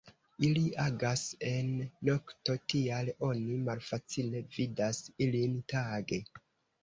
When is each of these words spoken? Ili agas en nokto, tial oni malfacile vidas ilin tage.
Ili 0.45 0.61
agas 0.83 1.25
en 1.49 1.67
nokto, 2.07 2.55
tial 2.73 3.11
oni 3.27 3.57
malfacile 3.67 4.41
vidas 4.57 5.03
ilin 5.27 5.55
tage. 5.75 6.19